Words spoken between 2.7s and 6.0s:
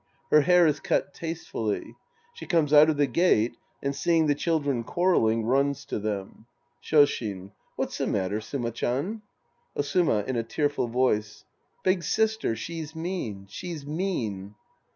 out of the gate and, seeing the children quarrel ing, runs to